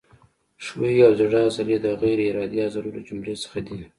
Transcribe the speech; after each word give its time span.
ښویې 0.65 1.01
او 1.07 1.13
د 1.15 1.21
زړه 1.29 1.39
عضلې 1.47 1.77
د 1.81 1.87
غیر 2.01 2.19
ارادي 2.29 2.59
عضلو 2.65 2.89
له 2.95 3.01
جملو 3.07 3.33
څخه 3.43 3.59
دي. 3.67 3.79